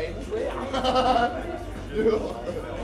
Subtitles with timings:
[0.00, 0.48] 哎，无所谓。